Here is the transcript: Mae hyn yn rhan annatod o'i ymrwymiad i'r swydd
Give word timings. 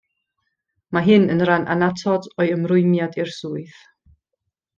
Mae 0.97 1.05
hyn 1.07 1.27
yn 1.33 1.43
rhan 1.49 1.67
annatod 1.73 2.31
o'i 2.33 2.49
ymrwymiad 2.55 3.21
i'r 3.25 3.31
swydd 3.37 3.79